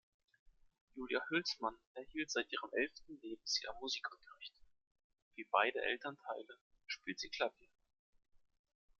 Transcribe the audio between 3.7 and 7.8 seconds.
Musikunterricht; wie beide Elternteile spielt sie Klavier.